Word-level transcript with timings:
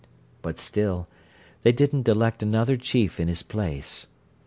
But 0.41 0.57
still, 0.57 1.07
they 1.61 1.71
didn't 1.71 2.09
elect 2.09 2.41
another 2.41 2.75
chief 2.75 3.19
in 3.19 3.27
his 3.27 3.43
place. 3.43 4.07